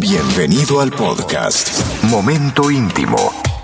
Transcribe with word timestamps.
Bienvenido 0.00 0.80
al 0.80 0.90
podcast 0.92 2.04
Momento 2.04 2.70
Íntimo 2.70 3.18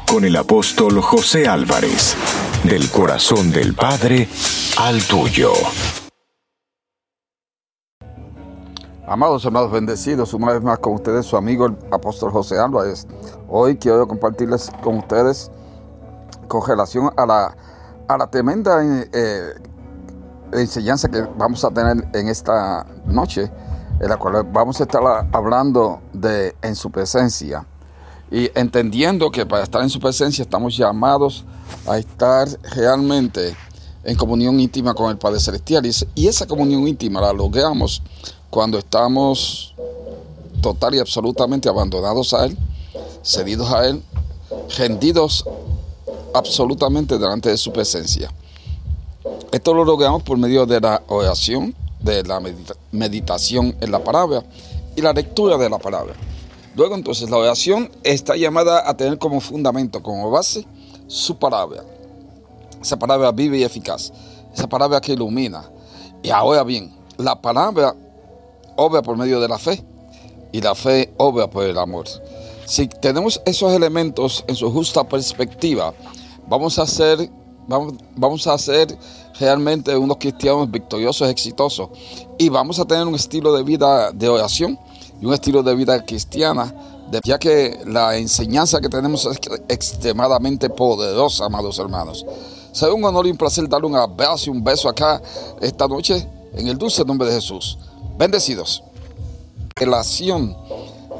con 0.06 0.22
el 0.22 0.36
apóstol 0.36 1.00
José 1.00 1.48
Álvarez, 1.48 2.14
del 2.62 2.90
corazón 2.90 3.50
del 3.50 3.74
Padre 3.74 4.28
al 4.78 5.02
tuyo. 5.04 5.52
Amados 9.06 9.46
hermanos 9.46 9.72
bendecidos, 9.72 10.34
una 10.34 10.52
vez 10.52 10.62
más 10.62 10.78
con 10.80 10.92
ustedes 10.92 11.24
su 11.24 11.38
amigo 11.38 11.68
el 11.68 11.76
apóstol 11.90 12.30
José 12.30 12.58
Álvarez. 12.58 13.06
Hoy 13.48 13.78
quiero 13.78 14.06
compartirles 14.06 14.70
con 14.82 14.98
ustedes 14.98 15.50
con 16.48 16.68
relación 16.68 17.10
a 17.16 17.24
la, 17.24 17.56
a 18.08 18.18
la 18.18 18.30
tremenda 18.30 18.82
eh, 18.84 19.54
enseñanza 20.52 21.08
que 21.08 21.22
vamos 21.38 21.64
a 21.64 21.70
tener 21.70 22.06
en 22.12 22.28
esta 22.28 22.84
noche 23.06 23.50
en 24.00 24.08
la 24.08 24.16
cual 24.16 24.46
vamos 24.52 24.80
a 24.80 24.84
estar 24.84 25.02
hablando 25.32 26.00
de 26.12 26.54
en 26.62 26.76
su 26.76 26.90
presencia 26.90 27.66
y 28.30 28.50
entendiendo 28.58 29.30
que 29.30 29.46
para 29.46 29.62
estar 29.62 29.82
en 29.82 29.90
su 29.90 30.00
presencia 30.00 30.42
estamos 30.42 30.76
llamados 30.76 31.44
a 31.86 31.98
estar 31.98 32.48
realmente 32.74 33.56
en 34.04 34.16
comunión 34.16 34.58
íntima 34.60 34.94
con 34.94 35.10
el 35.10 35.18
Padre 35.18 35.40
Celestial 35.40 35.84
y 36.14 36.26
esa 36.26 36.46
comunión 36.46 36.86
íntima 36.86 37.20
la 37.20 37.32
logramos 37.32 38.02
cuando 38.50 38.78
estamos 38.78 39.74
total 40.60 40.94
y 40.94 40.98
absolutamente 40.98 41.68
abandonados 41.68 42.34
a 42.34 42.46
Él, 42.46 42.56
cedidos 43.22 43.72
a 43.72 43.86
Él, 43.86 44.02
rendidos 44.76 45.44
absolutamente 46.34 47.18
delante 47.18 47.48
de 47.48 47.56
su 47.56 47.72
presencia. 47.72 48.30
Esto 49.52 49.74
lo 49.74 49.84
logramos 49.84 50.22
por 50.22 50.38
medio 50.38 50.66
de 50.66 50.80
la 50.80 51.02
oración, 51.08 51.74
de 52.06 52.22
la 52.22 52.40
meditación 52.92 53.76
en 53.80 53.90
la 53.90 54.02
palabra 54.02 54.42
y 54.94 55.02
la 55.02 55.12
lectura 55.12 55.58
de 55.58 55.68
la 55.68 55.78
palabra. 55.78 56.14
Luego 56.74 56.94
entonces 56.94 57.28
la 57.28 57.36
oración 57.36 57.90
está 58.02 58.36
llamada 58.36 58.88
a 58.88 58.96
tener 58.96 59.18
como 59.18 59.40
fundamento, 59.40 60.02
como 60.02 60.30
base, 60.30 60.66
su 61.06 61.38
palabra. 61.38 61.82
Esa 62.80 62.98
palabra 62.98 63.32
vive 63.32 63.58
y 63.58 63.64
eficaz. 63.64 64.12
Esa 64.54 64.68
palabra 64.68 65.00
que 65.00 65.12
ilumina. 65.12 65.70
Y 66.22 66.30
ahora 66.30 66.62
bien, 66.64 66.94
la 67.18 67.40
palabra 67.40 67.94
obra 68.76 69.02
por 69.02 69.16
medio 69.16 69.40
de 69.40 69.48
la 69.48 69.58
fe 69.58 69.82
y 70.52 70.60
la 70.60 70.74
fe 70.74 71.12
obra 71.16 71.48
por 71.48 71.64
el 71.64 71.78
amor. 71.78 72.06
Si 72.66 72.88
tenemos 72.88 73.40
esos 73.44 73.72
elementos 73.72 74.44
en 74.46 74.54
su 74.56 74.70
justa 74.70 75.04
perspectiva, 75.04 75.94
vamos 76.48 76.78
a 76.78 76.86
ser, 76.86 77.30
vamos, 77.66 78.46
a 78.46 78.58
ser 78.58 78.96
realmente 79.38 79.96
unos 79.96 80.16
cristianos 80.18 80.70
victoriosos, 80.70 81.28
exitosos. 81.28 81.90
Y 82.38 82.48
vamos 82.48 82.78
a 82.78 82.84
tener 82.84 83.06
un 83.06 83.14
estilo 83.14 83.52
de 83.52 83.62
vida 83.62 84.10
de 84.12 84.28
oración 84.28 84.78
y 85.20 85.26
un 85.26 85.34
estilo 85.34 85.62
de 85.62 85.74
vida 85.74 86.04
cristiana, 86.04 86.74
ya 87.24 87.38
que 87.38 87.78
la 87.86 88.16
enseñanza 88.16 88.80
que 88.80 88.88
tenemos 88.88 89.26
es 89.26 89.38
extremadamente 89.68 90.70
poderosa, 90.70 91.46
amados 91.46 91.78
hermanos. 91.78 92.24
Será 92.72 92.92
un 92.92 93.04
honor 93.04 93.26
y 93.26 93.30
un 93.30 93.36
placer 93.36 93.68
darle 93.68 93.86
un 93.86 93.96
abrazo 93.96 94.50
y 94.50 94.50
un 94.50 94.62
beso 94.62 94.88
acá 94.88 95.22
esta 95.60 95.88
noche 95.88 96.28
en 96.52 96.68
el 96.68 96.76
dulce 96.76 97.04
nombre 97.04 97.28
de 97.28 97.34
Jesús. 97.34 97.78
Bendecidos. 98.18 98.82
Relación 99.74 100.56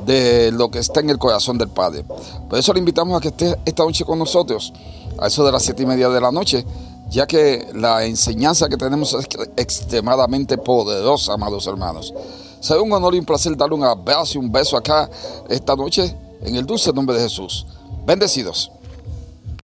de 0.07 0.53
lo 0.53 0.71
que 0.71 0.79
está 0.79 1.01
en 1.01 1.11
el 1.11 1.19
corazón 1.19 1.59
del 1.59 1.69
Padre. 1.69 2.05
Por 2.49 2.59
eso 2.59 2.73
le 2.73 2.79
invitamos 2.79 3.17
a 3.17 3.21
que 3.21 3.29
esté 3.29 3.57
esta 3.65 3.85
noche 3.85 4.05
con 4.05 4.19
nosotros, 4.19 4.73
a 5.19 5.27
eso 5.27 5.45
de 5.45 5.53
las 5.53 5.63
siete 5.63 5.83
y 5.83 5.87
media 5.87 6.09
de 6.09 6.21
la 6.21 6.31
noche, 6.31 6.65
ya 7.09 7.27
que 7.27 7.69
la 7.75 8.05
enseñanza 8.05 8.69
que 8.69 8.77
tenemos 8.77 9.15
es 9.15 9.27
extremadamente 9.57 10.59
poderosa, 10.59 11.35
amados 11.35 11.67
hermanos. 11.67 12.13
Será 12.61 12.81
un 12.81 12.93
honor 12.93 13.15
y 13.15 13.19
un 13.19 13.25
placer 13.25 13.57
darle 13.57 13.77
un 13.77 13.85
abrazo 13.85 14.35
y 14.35 14.39
un 14.39 14.51
beso 14.51 14.77
acá 14.77 15.09
esta 15.49 15.77
noche 15.77 16.17
en 16.43 16.57
el 16.57 16.67
dulce 16.67 16.93
nombre 16.93 17.17
de 17.17 17.23
Jesús. 17.23 17.67
Bendecidos. 18.07 18.71